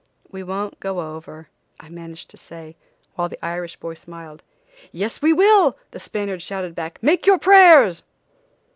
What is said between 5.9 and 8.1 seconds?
the Spaniard shouted back, "Make your prayers!"